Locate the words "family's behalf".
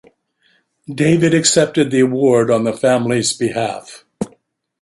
2.73-4.03